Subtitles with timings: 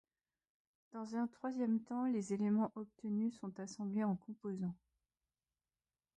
[0.93, 4.75] Dans un troisième temps, les éléments obtenus sont assemblés en composants.